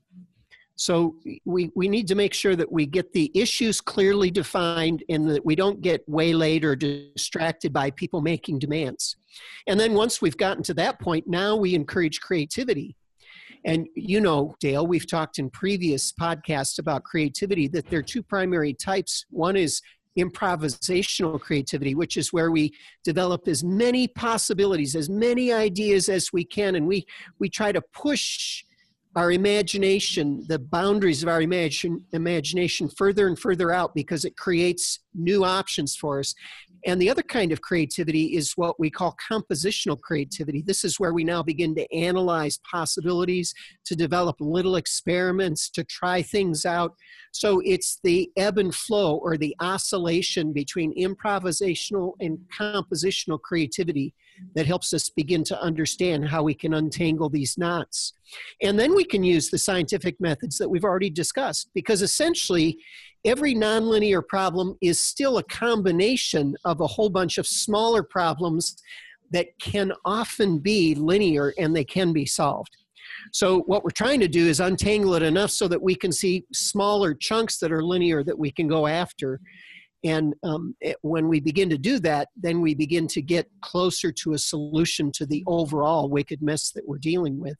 So 0.74 1.16
we, 1.46 1.72
we 1.74 1.88
need 1.88 2.06
to 2.08 2.14
make 2.14 2.34
sure 2.34 2.54
that 2.56 2.70
we 2.70 2.84
get 2.84 3.14
the 3.14 3.30
issues 3.34 3.80
clearly 3.80 4.30
defined 4.30 5.02
and 5.08 5.30
that 5.30 5.46
we 5.46 5.56
don't 5.56 5.80
get 5.80 6.06
waylaid 6.06 6.62
or 6.62 6.76
distracted 6.76 7.72
by 7.72 7.90
people 7.92 8.20
making 8.20 8.58
demands. 8.58 9.16
And 9.66 9.80
then 9.80 9.94
once 9.94 10.20
we've 10.20 10.36
gotten 10.36 10.62
to 10.64 10.74
that 10.74 11.00
point, 11.00 11.26
now 11.26 11.56
we 11.56 11.74
encourage 11.74 12.20
creativity. 12.20 12.96
And 13.64 13.88
you 13.96 14.20
know, 14.20 14.54
Dale, 14.60 14.86
we've 14.86 15.10
talked 15.10 15.38
in 15.38 15.48
previous 15.48 16.12
podcasts 16.12 16.78
about 16.78 17.04
creativity 17.04 17.66
that 17.68 17.88
there 17.88 18.00
are 18.00 18.02
two 18.02 18.22
primary 18.22 18.74
types. 18.74 19.24
One 19.30 19.56
is 19.56 19.80
improvisational 20.16 21.40
creativity, 21.40 21.94
which 21.94 22.16
is 22.16 22.32
where 22.32 22.50
we 22.50 22.74
develop 23.04 23.48
as 23.48 23.62
many 23.64 24.08
possibilities, 24.08 24.96
as 24.96 25.08
many 25.08 25.52
ideas 25.52 26.08
as 26.08 26.32
we 26.32 26.44
can, 26.44 26.76
and 26.76 26.86
we 26.86 27.06
we 27.38 27.48
try 27.48 27.72
to 27.72 27.80
push 27.92 28.64
our 29.16 29.32
imagination, 29.32 30.44
the 30.46 30.58
boundaries 30.58 31.22
of 31.22 31.28
our 31.30 31.40
imagine, 31.40 32.04
imagination 32.12 32.86
further 32.86 33.26
and 33.28 33.38
further 33.38 33.72
out 33.72 33.94
because 33.94 34.26
it 34.26 34.36
creates 34.36 35.00
new 35.14 35.42
options 35.42 35.96
for 35.96 36.20
us. 36.20 36.34
And 36.84 37.00
the 37.00 37.08
other 37.08 37.22
kind 37.22 37.50
of 37.50 37.62
creativity 37.62 38.36
is 38.36 38.52
what 38.56 38.78
we 38.78 38.90
call 38.90 39.16
compositional 39.30 39.98
creativity. 39.98 40.62
This 40.62 40.84
is 40.84 41.00
where 41.00 41.14
we 41.14 41.24
now 41.24 41.42
begin 41.42 41.74
to 41.76 41.92
analyze 41.94 42.60
possibilities, 42.70 43.54
to 43.86 43.96
develop 43.96 44.36
little 44.38 44.76
experiments, 44.76 45.70
to 45.70 45.82
try 45.82 46.20
things 46.20 46.66
out. 46.66 46.94
So 47.32 47.62
it's 47.64 47.98
the 48.04 48.30
ebb 48.36 48.58
and 48.58 48.74
flow 48.74 49.16
or 49.16 49.38
the 49.38 49.56
oscillation 49.60 50.52
between 50.52 50.94
improvisational 50.94 52.12
and 52.20 52.38
compositional 52.56 53.40
creativity 53.40 54.12
that 54.54 54.66
helps 54.66 54.92
us 54.92 55.08
begin 55.08 55.44
to 55.44 55.60
understand 55.60 56.28
how 56.28 56.42
we 56.42 56.54
can 56.54 56.74
untangle 56.74 57.28
these 57.28 57.56
knots. 57.58 58.14
And 58.62 58.78
then 58.78 58.94
we 58.94 59.04
can 59.04 59.22
use 59.22 59.50
the 59.50 59.58
scientific 59.58 60.20
methods 60.20 60.58
that 60.58 60.68
we've 60.68 60.84
already 60.84 61.10
discussed 61.10 61.70
because 61.74 62.02
essentially 62.02 62.78
every 63.24 63.54
nonlinear 63.54 64.26
problem 64.26 64.76
is 64.80 65.00
still 65.00 65.38
a 65.38 65.42
combination 65.44 66.54
of 66.64 66.80
a 66.80 66.86
whole 66.86 67.10
bunch 67.10 67.38
of 67.38 67.46
smaller 67.46 68.02
problems 68.02 68.76
that 69.32 69.48
can 69.58 69.92
often 70.04 70.58
be 70.58 70.94
linear 70.94 71.52
and 71.58 71.74
they 71.74 71.84
can 71.84 72.12
be 72.12 72.26
solved. 72.26 72.76
So, 73.32 73.60
what 73.62 73.82
we're 73.82 73.90
trying 73.90 74.20
to 74.20 74.28
do 74.28 74.46
is 74.46 74.60
untangle 74.60 75.14
it 75.14 75.22
enough 75.22 75.50
so 75.50 75.68
that 75.68 75.82
we 75.82 75.94
can 75.94 76.12
see 76.12 76.44
smaller 76.52 77.14
chunks 77.14 77.58
that 77.58 77.72
are 77.72 77.82
linear 77.82 78.22
that 78.22 78.38
we 78.38 78.50
can 78.50 78.68
go 78.68 78.86
after. 78.86 79.40
And 80.04 80.34
um, 80.42 80.76
it, 80.80 80.96
when 81.02 81.28
we 81.28 81.40
begin 81.40 81.70
to 81.70 81.78
do 81.78 81.98
that, 82.00 82.28
then 82.36 82.60
we 82.60 82.74
begin 82.74 83.06
to 83.08 83.22
get 83.22 83.48
closer 83.60 84.12
to 84.12 84.34
a 84.34 84.38
solution 84.38 85.10
to 85.12 85.26
the 85.26 85.42
overall 85.46 86.08
wicked 86.08 86.42
mess 86.42 86.70
that 86.72 86.86
we're 86.86 86.98
dealing 86.98 87.40
with. 87.40 87.56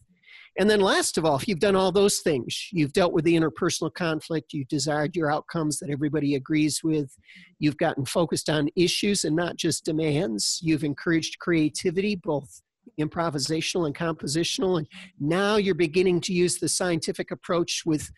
And 0.58 0.70
then, 0.70 0.80
last 0.80 1.18
of 1.18 1.26
all, 1.26 1.36
if 1.36 1.46
you've 1.46 1.60
done 1.60 1.76
all 1.76 1.92
those 1.92 2.20
things, 2.20 2.68
you've 2.72 2.94
dealt 2.94 3.12
with 3.12 3.24
the 3.24 3.36
interpersonal 3.36 3.92
conflict, 3.92 4.54
you've 4.54 4.68
desired 4.68 5.14
your 5.14 5.30
outcomes 5.30 5.78
that 5.80 5.90
everybody 5.90 6.34
agrees 6.34 6.80
with, 6.82 7.14
you've 7.58 7.76
gotten 7.76 8.06
focused 8.06 8.48
on 8.48 8.70
issues 8.74 9.24
and 9.24 9.36
not 9.36 9.56
just 9.56 9.84
demands, 9.84 10.60
you've 10.62 10.84
encouraged 10.84 11.38
creativity, 11.40 12.16
both 12.16 12.62
improvisational 12.98 13.84
and 13.84 13.94
compositional, 13.94 14.78
and 14.78 14.86
now 15.20 15.56
you're 15.56 15.74
beginning 15.74 16.22
to 16.22 16.32
use 16.32 16.58
the 16.58 16.68
scientific 16.68 17.30
approach 17.30 17.82
with 17.84 18.10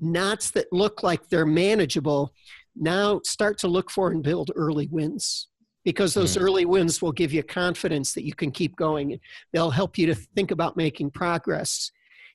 knots 0.00 0.50
that 0.52 0.72
look 0.72 1.02
like 1.02 1.28
they're 1.28 1.44
manageable 1.44 2.32
now 2.76 3.20
start 3.24 3.58
to 3.58 3.68
look 3.68 3.90
for 3.90 4.10
and 4.10 4.22
build 4.22 4.50
early 4.54 4.88
wins 4.90 5.48
because 5.84 6.14
those 6.14 6.36
mm. 6.36 6.42
early 6.42 6.64
wins 6.64 7.02
will 7.02 7.12
give 7.12 7.32
you 7.32 7.42
confidence 7.42 8.12
that 8.14 8.24
you 8.24 8.34
can 8.34 8.50
keep 8.50 8.76
going. 8.76 9.18
They'll 9.52 9.70
help 9.70 9.98
you 9.98 10.06
to 10.06 10.14
think 10.14 10.50
about 10.50 10.76
making 10.76 11.10
progress. 11.10 11.90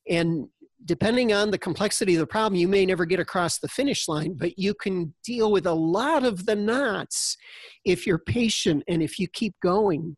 And 0.10 0.48
depending 0.86 1.34
on 1.34 1.52
the 1.52 1.58
complexity 1.58 2.16
of 2.16 2.20
the 2.20 2.28
problem, 2.28 2.60
you 2.60 2.68
may 2.68 2.86
never 2.86 3.06
get 3.06 3.20
across 3.20 3.60
the 3.60 3.68
finish 3.68 4.08
line, 4.08 4.34
but 4.34 4.58
you 4.60 4.74
can 4.74 5.14
deal 5.24 5.52
with 5.52 5.66
a 5.66 5.74
lot 5.74 6.24
of 6.24 6.46
the 6.46 6.56
knots 6.56 7.38
if 7.86 8.06
you're 8.06 8.20
patient 8.20 8.84
and 8.88 9.02
if 9.02 9.20
you 9.20 9.28
keep 9.28 9.56
going. 9.62 10.16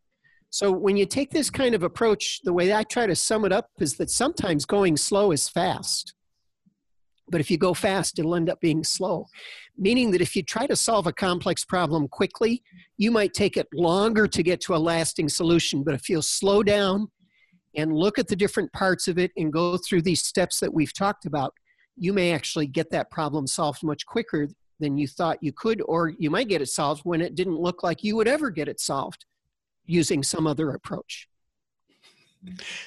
So, 0.51 0.71
when 0.71 0.97
you 0.97 1.05
take 1.05 1.29
this 1.29 1.51
kind 1.51 1.75
of 1.75 1.83
approach, 1.83 2.39
the 2.43 2.53
way 2.53 2.73
I 2.73 2.81
try 2.81 3.05
to 3.05 3.15
sum 3.15 3.45
it 3.45 3.51
up 3.51 3.69
is 3.79 3.97
that 3.97 4.09
sometimes 4.09 4.65
going 4.65 4.97
slow 4.97 5.31
is 5.31 5.47
fast. 5.47 6.15
But 7.29 7.41
if 7.41 7.51
you 7.51 7.57
go 7.57 7.73
fast, 7.73 8.19
it'll 8.19 8.35
end 8.35 8.49
up 8.49 8.59
being 8.59 8.83
slow. 8.83 9.27
Meaning 9.77 10.11
that 10.11 10.21
if 10.21 10.35
you 10.35 10.43
try 10.43 10.67
to 10.67 10.75
solve 10.75 11.07
a 11.07 11.13
complex 11.13 11.63
problem 11.63 12.07
quickly, 12.07 12.63
you 12.97 13.11
might 13.11 13.33
take 13.33 13.57
it 13.57 13.67
longer 13.73 14.27
to 14.27 14.43
get 14.43 14.61
to 14.61 14.75
a 14.75 14.77
lasting 14.77 15.29
solution. 15.29 15.83
But 15.83 15.93
if 15.93 16.09
you'll 16.09 16.21
slow 16.21 16.63
down 16.63 17.07
and 17.75 17.93
look 17.93 18.17
at 18.17 18.27
the 18.27 18.35
different 18.35 18.73
parts 18.73 19.07
of 19.07 19.17
it 19.17 19.31
and 19.37 19.53
go 19.53 19.77
through 19.77 20.01
these 20.01 20.23
steps 20.23 20.59
that 20.59 20.73
we've 20.73 20.93
talked 20.93 21.25
about, 21.25 21.53
you 21.95 22.13
may 22.13 22.31
actually 22.33 22.67
get 22.67 22.89
that 22.91 23.11
problem 23.11 23.45
solved 23.45 23.83
much 23.83 24.05
quicker 24.05 24.47
than 24.79 24.97
you 24.97 25.07
thought 25.07 25.37
you 25.41 25.51
could, 25.51 25.81
or 25.85 26.13
you 26.17 26.29
might 26.29 26.47
get 26.47 26.61
it 26.61 26.67
solved 26.67 27.01
when 27.03 27.21
it 27.21 27.35
didn't 27.35 27.59
look 27.59 27.83
like 27.83 28.03
you 28.03 28.15
would 28.15 28.27
ever 28.27 28.49
get 28.49 28.67
it 28.67 28.79
solved 28.79 29.25
using 29.85 30.23
some 30.23 30.47
other 30.47 30.71
approach. 30.71 31.27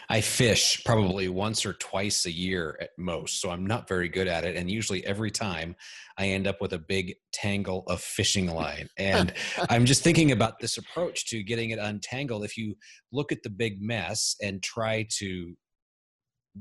I 0.09 0.21
fish 0.23 0.83
probably 0.85 1.29
once 1.29 1.67
or 1.67 1.75
twice 1.75 2.25
a 2.25 2.33
year 2.33 2.79
at 2.81 2.91
most, 2.97 3.41
so 3.41 3.51
I'm 3.51 3.67
not 3.67 3.87
very 3.87 4.09
good 4.09 4.27
at 4.27 4.45
it. 4.45 4.57
And 4.57 4.71
usually, 4.71 5.05
every 5.05 5.31
time 5.31 5.77
I 6.17 6.29
end 6.29 6.47
up 6.47 6.61
with 6.61 6.73
a 6.73 6.79
big 6.79 7.15
tangle 7.33 7.85
of 7.87 8.01
fishing 8.01 8.47
line. 8.47 8.89
And 8.97 9.33
I'm 9.69 9.85
just 9.85 10.03
thinking 10.03 10.33
about 10.33 10.59
this 10.59 10.79
approach 10.79 11.27
to 11.27 11.43
getting 11.43 11.71
it 11.71 11.79
untangled. 11.79 12.45
If 12.45 12.57
you 12.57 12.77
look 13.13 13.33
at 13.33 13.43
the 13.43 13.51
big 13.51 13.83
mess 13.83 14.37
and 14.43 14.63
try 14.63 15.07
to 15.19 15.55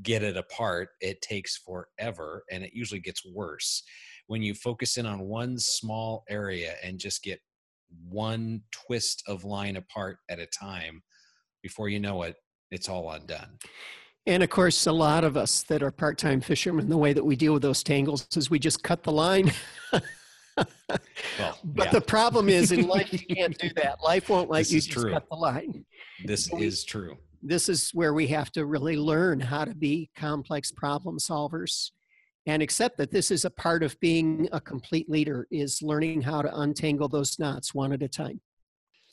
get 0.01 0.23
it 0.23 0.37
apart, 0.37 0.89
it 1.01 1.21
takes 1.21 1.57
forever 1.57 2.43
and 2.51 2.63
it 2.63 2.71
usually 2.73 3.01
gets 3.01 3.25
worse. 3.25 3.83
When 4.27 4.41
you 4.41 4.53
focus 4.53 4.97
in 4.97 5.05
on 5.05 5.21
one 5.21 5.57
small 5.57 6.23
area 6.29 6.75
and 6.83 6.99
just 6.99 7.23
get 7.23 7.39
one 8.07 8.61
twist 8.71 9.23
of 9.27 9.43
line 9.43 9.75
apart 9.75 10.17
at 10.29 10.39
a 10.39 10.45
time, 10.47 11.01
before 11.61 11.89
you 11.89 11.99
know 11.99 12.23
it, 12.23 12.35
it's 12.71 12.89
all 12.89 13.11
undone. 13.11 13.57
And 14.27 14.43
of 14.43 14.49
course, 14.49 14.85
a 14.85 14.91
lot 14.91 15.23
of 15.23 15.35
us 15.35 15.63
that 15.63 15.81
are 15.81 15.91
part 15.91 16.17
time 16.17 16.41
fishermen, 16.41 16.89
the 16.89 16.97
way 16.97 17.13
that 17.13 17.23
we 17.23 17.35
deal 17.35 17.53
with 17.53 17.61
those 17.61 17.83
tangles 17.83 18.27
is 18.35 18.49
we 18.49 18.59
just 18.59 18.83
cut 18.83 19.03
the 19.03 19.11
line. 19.11 19.51
well, 20.57 21.57
but 21.63 21.85
yeah. 21.85 21.91
the 21.91 22.01
problem 22.01 22.47
is 22.47 22.71
in 22.71 22.87
life, 22.87 23.11
you 23.11 23.19
can't 23.35 23.57
do 23.57 23.69
that. 23.75 23.97
Life 24.03 24.29
won't 24.29 24.49
let 24.49 24.59
this 24.59 24.71
you 24.71 24.81
just 24.81 24.91
true. 24.91 25.11
cut 25.11 25.27
the 25.29 25.35
line. 25.35 25.85
This 26.25 26.45
so 26.45 26.57
is 26.57 26.83
true. 26.83 27.17
This 27.41 27.67
is 27.67 27.89
where 27.93 28.13
we 28.13 28.27
have 28.27 28.51
to 28.51 28.65
really 28.65 28.95
learn 28.95 29.39
how 29.39 29.65
to 29.65 29.73
be 29.73 30.11
complex 30.15 30.71
problem 30.71 31.17
solvers 31.17 31.89
and 32.45 32.61
accept 32.61 32.97
that 32.97 33.11
this 33.11 33.31
is 33.31 33.45
a 33.45 33.49
part 33.49 33.81
of 33.81 33.99
being 33.99 34.47
a 34.51 34.61
complete 34.61 35.09
leader 35.09 35.47
is 35.51 35.81
learning 35.81 36.21
how 36.21 36.41
to 36.41 36.59
untangle 36.59 37.07
those 37.07 37.39
knots 37.39 37.73
one 37.73 37.93
at 37.93 38.03
a 38.03 38.07
time. 38.07 38.39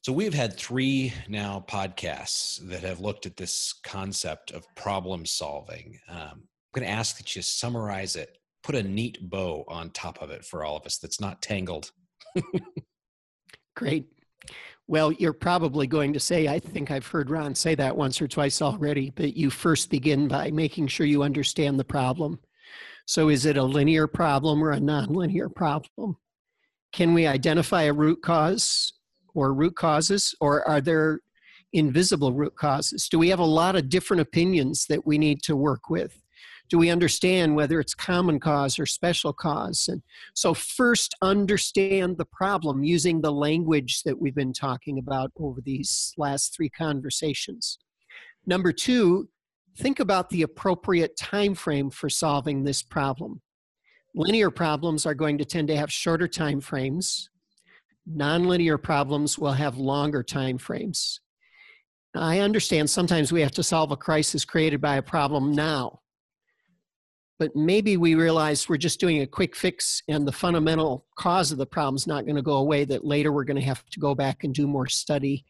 So 0.02 0.12
we've 0.12 0.34
had 0.34 0.56
three 0.56 1.12
now 1.28 1.64
podcasts 1.68 2.58
that 2.68 2.82
have 2.82 3.00
looked 3.00 3.26
at 3.26 3.36
this 3.36 3.74
concept 3.84 4.52
of 4.52 4.64
problem 4.76 5.26
solving. 5.26 5.98
Um, 6.08 6.18
I'm 6.18 6.48
going 6.72 6.86
to 6.86 6.92
ask 6.92 7.16
that 7.18 7.34
you 7.34 7.42
summarize 7.42 8.14
it, 8.14 8.38
put 8.62 8.76
a 8.76 8.82
neat 8.82 9.18
bow 9.20 9.64
on 9.68 9.90
top 9.90 10.22
of 10.22 10.30
it 10.30 10.44
for 10.44 10.64
all 10.64 10.76
of 10.76 10.86
us 10.86 10.98
that's 10.98 11.20
not 11.20 11.42
tangled. 11.42 11.90
Great. 13.76 14.06
Well, 14.86 15.12
you're 15.12 15.34
probably 15.34 15.86
going 15.86 16.12
to 16.14 16.20
say, 16.20 16.48
I 16.48 16.58
think 16.58 16.90
I've 16.90 17.06
heard 17.06 17.28
Ron 17.28 17.54
say 17.54 17.74
that 17.74 17.96
once 17.96 18.22
or 18.22 18.28
twice 18.28 18.62
already, 18.62 19.10
but 19.10 19.36
you 19.36 19.50
first 19.50 19.90
begin 19.90 20.28
by 20.28 20.50
making 20.50 20.86
sure 20.86 21.06
you 21.06 21.22
understand 21.22 21.78
the 21.78 21.84
problem. 21.84 22.38
So, 23.06 23.28
is 23.28 23.46
it 23.46 23.56
a 23.56 23.62
linear 23.62 24.06
problem 24.06 24.62
or 24.62 24.72
a 24.72 24.78
nonlinear 24.78 25.54
problem? 25.54 26.16
Can 26.92 27.12
we 27.12 27.26
identify 27.26 27.82
a 27.82 27.92
root 27.92 28.22
cause 28.22 28.92
or 29.38 29.54
root 29.54 29.76
causes, 29.76 30.34
or 30.40 30.66
are 30.68 30.80
there 30.80 31.20
invisible 31.72 32.32
root 32.32 32.56
causes? 32.56 33.08
Do 33.08 33.20
we 33.20 33.28
have 33.28 33.38
a 33.38 33.44
lot 33.44 33.76
of 33.76 33.88
different 33.88 34.20
opinions 34.20 34.86
that 34.88 35.06
we 35.06 35.16
need 35.16 35.42
to 35.44 35.54
work 35.54 35.88
with? 35.88 36.20
Do 36.68 36.76
we 36.76 36.90
understand 36.90 37.54
whether 37.54 37.78
it's 37.78 37.94
common 37.94 38.40
cause 38.40 38.80
or 38.80 38.84
special 38.84 39.32
cause? 39.32 39.88
And 39.88 40.02
so, 40.34 40.54
first, 40.54 41.14
understand 41.22 42.18
the 42.18 42.26
problem 42.26 42.82
using 42.82 43.20
the 43.20 43.32
language 43.32 44.02
that 44.02 44.20
we've 44.20 44.34
been 44.34 44.52
talking 44.52 44.98
about 44.98 45.30
over 45.38 45.60
these 45.60 46.12
last 46.18 46.54
three 46.54 46.68
conversations. 46.68 47.78
Number 48.44 48.72
two, 48.72 49.28
think 49.78 50.00
about 50.00 50.30
the 50.30 50.42
appropriate 50.42 51.16
time 51.16 51.54
frame 51.54 51.90
for 51.90 52.10
solving 52.10 52.64
this 52.64 52.82
problem. 52.82 53.40
Linear 54.16 54.50
problems 54.50 55.06
are 55.06 55.14
going 55.14 55.38
to 55.38 55.44
tend 55.44 55.68
to 55.68 55.76
have 55.76 55.92
shorter 55.92 56.26
time 56.26 56.60
frames 56.60 57.30
nonlinear 58.08 58.82
problems 58.82 59.38
will 59.38 59.52
have 59.52 59.76
longer 59.76 60.22
time 60.22 60.58
frames. 60.58 61.20
I 62.14 62.40
understand 62.40 62.88
sometimes 62.88 63.32
we 63.32 63.42
have 63.42 63.52
to 63.52 63.62
solve 63.62 63.92
a 63.92 63.96
crisis 63.96 64.44
created 64.44 64.80
by 64.80 64.96
a 64.96 65.02
problem 65.02 65.52
now. 65.52 66.00
But 67.38 67.54
maybe 67.54 67.96
we 67.96 68.16
realize 68.16 68.68
we're 68.68 68.78
just 68.78 68.98
doing 68.98 69.22
a 69.22 69.26
quick 69.26 69.54
fix 69.54 70.02
and 70.08 70.26
the 70.26 70.32
fundamental 70.32 71.06
cause 71.16 71.52
of 71.52 71.58
the 71.58 71.66
problem 71.66 71.94
is 71.94 72.06
not 72.06 72.24
going 72.24 72.34
to 72.34 72.42
go 72.42 72.56
away, 72.56 72.84
that 72.86 73.04
later 73.04 73.30
we're 73.30 73.44
going 73.44 73.60
to 73.60 73.66
have 73.66 73.84
to 73.90 74.00
go 74.00 74.12
back 74.14 74.42
and 74.42 74.52
do 74.52 74.66
more 74.66 74.88
study 74.88 75.44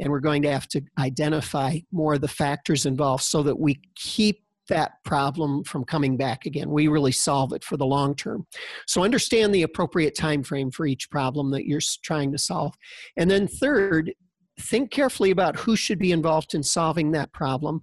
and 0.00 0.10
we're 0.10 0.20
going 0.20 0.40
to 0.42 0.50
have 0.50 0.66
to 0.68 0.80
identify 0.98 1.78
more 1.92 2.14
of 2.14 2.22
the 2.22 2.28
factors 2.28 2.86
involved 2.86 3.24
so 3.24 3.42
that 3.42 3.58
we 3.58 3.78
keep 3.94 4.43
that 4.68 4.92
problem 5.04 5.64
from 5.64 5.84
coming 5.84 6.16
back 6.16 6.46
again. 6.46 6.70
We 6.70 6.88
really 6.88 7.12
solve 7.12 7.52
it 7.52 7.64
for 7.64 7.76
the 7.76 7.86
long 7.86 8.14
term. 8.14 8.46
So 8.86 9.04
understand 9.04 9.54
the 9.54 9.62
appropriate 9.62 10.16
time 10.16 10.42
frame 10.42 10.70
for 10.70 10.86
each 10.86 11.10
problem 11.10 11.50
that 11.50 11.66
you're 11.66 11.80
trying 12.02 12.32
to 12.32 12.38
solve. 12.38 12.74
And 13.16 13.30
then 13.30 13.46
third, 13.46 14.12
think 14.60 14.90
carefully 14.90 15.30
about 15.30 15.56
who 15.56 15.76
should 15.76 15.98
be 15.98 16.12
involved 16.12 16.54
in 16.54 16.62
solving 16.62 17.12
that 17.12 17.32
problem 17.32 17.82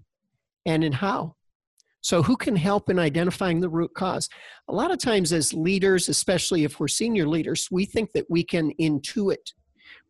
and 0.66 0.84
in 0.84 0.94
how. 0.94 1.36
So, 2.04 2.24
who 2.24 2.36
can 2.36 2.56
help 2.56 2.90
in 2.90 2.98
identifying 2.98 3.60
the 3.60 3.70
root 3.70 3.94
cause? 3.94 4.28
A 4.68 4.74
lot 4.74 4.90
of 4.90 4.98
times, 4.98 5.32
as 5.32 5.54
leaders, 5.54 6.10
especially 6.10 6.64
if 6.64 6.80
we're 6.80 6.88
senior 6.88 7.28
leaders, 7.28 7.68
we 7.72 7.86
think 7.86 8.12
that 8.14 8.26
we 8.28 8.44
can 8.44 8.72
intuit 8.82 9.54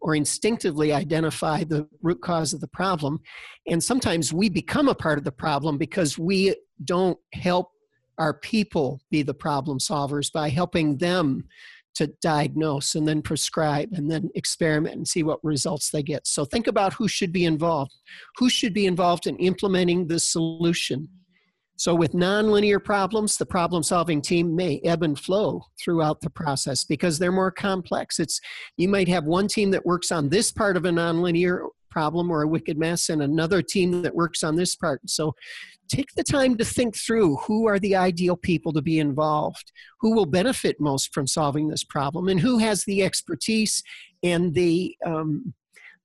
or 0.02 0.16
instinctively 0.16 0.92
identify 0.92 1.64
the 1.64 1.88
root 2.02 2.22
cause 2.22 2.54
of 2.54 2.60
the 2.60 2.68
problem. 2.68 3.20
And 3.68 3.84
sometimes 3.84 4.34
we 4.34 4.50
become 4.50 4.90
a 4.90 4.96
part 4.96 5.18
of 5.18 5.24
the 5.24 5.32
problem 5.32 5.78
because 5.78 6.18
we 6.18 6.56
don't 6.84 7.20
help 7.34 7.72
our 8.18 8.34
people 8.34 9.00
be 9.10 9.22
the 9.22 9.34
problem 9.34 9.80
solvers 9.80 10.32
by 10.32 10.50
helping 10.50 10.98
them 10.98 11.46
to 11.94 12.08
diagnose 12.22 12.96
and 12.96 13.08
then 13.08 13.22
prescribe 13.22 13.90
and 13.94 14.10
then 14.10 14.30
experiment 14.36 14.96
and 14.96 15.08
see 15.08 15.24
what 15.24 15.44
results 15.44 15.90
they 15.90 16.02
get. 16.02 16.26
So 16.26 16.46
think 16.46 16.68
about 16.68 16.94
who 16.94 17.08
should 17.08 17.34
be 17.34 17.46
involved. 17.46 17.92
Who 18.38 18.50
should 18.50 18.74
be 18.74 18.86
involved 18.86 19.28
in 19.28 19.36
implementing 19.38 20.08
the 20.08 20.20
solution? 20.20 21.10
So, 21.78 21.96
with 21.96 22.14
nonlinear 22.14 22.84
problems, 22.84 23.38
the 23.38 23.46
problem 23.46 23.82
solving 23.82 24.22
team 24.22 24.56
may 24.56 24.80
ebb 24.84 25.04
and 25.04 25.18
flow 25.18 25.64
throughout 25.84 26.22
the 26.22 26.30
process 26.30 26.84
because 26.84 27.18
they're 27.18 27.32
more 27.32 27.52
complex. 27.52 28.20
It's 28.20 28.40
you 28.78 28.88
might 28.88 29.08
have 29.08 29.24
one 29.24 29.48
team 29.48 29.72
that 29.72 29.86
works 29.86 30.12
on 30.12 30.30
this 30.30 30.52
part 30.52 30.78
of 30.78 30.86
a 30.86 30.90
nonlinear 30.90 31.68
problem 31.90 32.32
or 32.32 32.42
a 32.42 32.48
wicked 32.48 32.78
mess 32.78 33.10
and 33.10 33.22
another 33.22 33.62
team 33.62 34.02
that 34.02 34.16
works 34.16 34.44
on 34.44 34.56
this 34.56 34.76
part. 34.76 35.02
So 35.08 35.36
take 35.90 36.08
the 36.16 36.24
time 36.24 36.58
to 36.58 36.66
think 36.66 36.96
through 36.96 37.36
who 37.38 37.68
are 37.68 37.80
the 37.80 37.96
ideal 37.96 38.38
people 38.38 38.72
to 38.74 38.82
be 38.82 39.00
involved, 39.00 39.72
who 40.00 40.16
will 40.16 40.26
benefit 40.26 40.80
most 40.80 41.14
from 41.14 41.28
solving 41.28 41.68
this 41.68 41.84
problem, 41.84 42.30
and 42.30 42.40
who 42.40 42.60
has 42.60 42.86
the 42.86 43.04
expertise 43.04 43.84
and 44.24 44.54
the 44.54 44.96
um, 45.06 45.54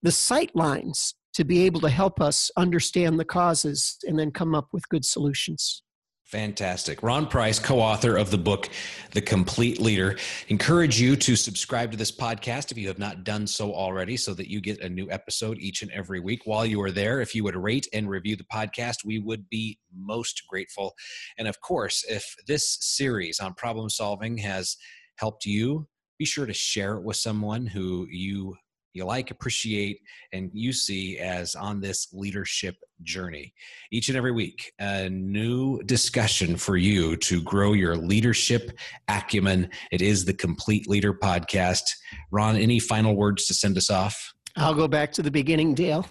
the 0.02 0.12
sight 0.12 0.54
lines 0.54 1.15
to 1.37 1.45
be 1.45 1.66
able 1.66 1.83
to 1.83 1.90
help 1.90 2.19
us 2.19 2.50
understand 2.57 3.21
the 3.21 3.25
causes 3.25 3.99
and 4.09 4.19
then 4.19 4.31
come 4.31 4.55
up 4.55 4.69
with 4.73 4.88
good 4.88 5.05
solutions. 5.05 5.83
Fantastic. 6.25 7.02
Ron 7.02 7.26
Price, 7.26 7.59
co 7.59 7.78
author 7.78 8.16
of 8.16 8.31
the 8.31 8.38
book, 8.38 8.71
The 9.12 9.21
Complete 9.21 9.78
Leader. 9.78 10.16
Encourage 10.49 10.99
you 10.99 11.14
to 11.14 11.37
subscribe 11.37 11.90
to 11.93 11.97
this 11.99 12.11
podcast 12.11 12.73
if 12.73 12.78
you 12.78 12.88
have 12.88 12.99
not 12.99 13.23
done 13.23 13.47
so 13.47 13.73
already 13.73 14.16
so 14.16 14.33
that 14.33 14.50
you 14.50 14.62
get 14.62 14.81
a 14.81 14.88
new 14.88 15.09
episode 15.11 15.59
each 15.59 15.83
and 15.83 15.93
every 15.93 16.21
week. 16.21 16.40
While 16.47 16.64
you 16.64 16.81
are 16.81 16.90
there, 16.90 17.21
if 17.21 17.35
you 17.35 17.45
would 17.45 17.55
rate 17.55 17.87
and 17.93 18.09
review 18.09 18.35
the 18.35 18.45
podcast, 18.45 19.05
we 19.05 19.19
would 19.19 19.49
be 19.50 19.78
most 19.95 20.43
grateful. 20.49 20.95
And 21.38 21.47
of 21.47 21.61
course, 21.61 22.02
if 22.09 22.35
this 22.49 22.78
series 22.81 23.40
on 23.40 23.52
problem 23.55 23.90
solving 23.90 24.38
has 24.38 24.76
helped 25.19 25.45
you, 25.45 25.87
be 26.19 26.25
sure 26.25 26.47
to 26.47 26.55
share 26.55 26.95
it 26.95 27.05
with 27.05 27.16
someone 27.16 27.66
who 27.66 28.07
you 28.11 28.57
you 28.97 29.05
like, 29.05 29.31
appreciate, 29.31 30.00
and 30.33 30.50
you 30.53 30.73
see 30.73 31.19
as 31.19 31.55
on 31.55 31.81
this 31.81 32.09
leadership 32.12 32.76
journey. 33.03 33.53
Each 33.93 34.09
and 34.09 34.17
every 34.17 34.33
week, 34.33 34.73
a 34.81 35.09
new 35.09 35.83
discussion 35.83 36.57
for 36.57 36.76
you 36.76 37.17
to 37.19 37.43
grow 37.43 37.75
your 37.75 37.97
leadership 37.97 38.73
acumen. 39.09 39.69
It 39.93 40.03
is 40.03 40.25
the 40.25 40.35
Complete 40.35 40.88
Leader 40.88 41.12
Podcast. 41.12 41.83
Ron, 42.31 42.57
any 42.57 42.79
final 42.79 43.15
words 43.15 43.47
to 43.47 43.55
send 43.55 43.76
us 43.76 43.91
off? 43.91 44.35
I'll 44.57 44.75
go 44.75 44.88
back 44.88 45.12
to 45.12 45.23
the 45.23 45.31
beginning, 45.31 45.75
Dale. 45.75 46.07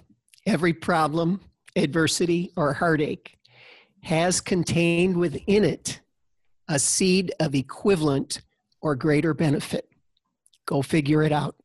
Every 0.46 0.74
problem, 0.74 1.42
adversity, 1.76 2.52
or 2.56 2.74
heartache 2.74 3.38
has 4.04 4.40
contained 4.40 5.18
within 5.18 5.64
it 5.64 6.00
a 6.68 6.78
seed 6.78 7.34
of 7.40 7.56
equivalent 7.56 8.42
or 8.82 8.96
greater 8.96 9.34
benefit. 9.34 9.90
Go 10.68 10.82
figure 10.82 11.24
it 11.24 11.32
out. 11.32 11.56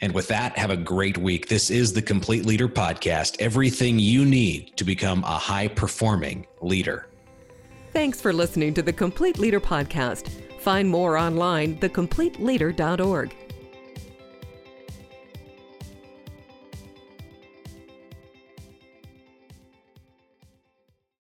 And 0.00 0.14
with 0.14 0.28
that, 0.28 0.56
have 0.56 0.70
a 0.70 0.76
great 0.76 1.18
week. 1.18 1.48
This 1.48 1.70
is 1.70 1.92
the 1.92 2.02
Complete 2.02 2.46
Leader 2.46 2.68
Podcast 2.68 3.36
everything 3.40 3.98
you 3.98 4.24
need 4.24 4.76
to 4.76 4.84
become 4.84 5.24
a 5.24 5.38
high 5.38 5.68
performing 5.68 6.46
leader. 6.60 7.06
Thanks 7.92 8.20
for 8.20 8.32
listening 8.32 8.74
to 8.74 8.82
the 8.82 8.92
Complete 8.92 9.38
Leader 9.38 9.60
Podcast. 9.60 10.28
Find 10.60 10.88
more 10.88 11.16
online, 11.16 11.78
thecompleteleader.org. 11.78 13.34